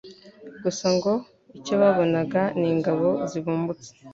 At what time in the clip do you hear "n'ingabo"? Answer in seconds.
2.59-3.07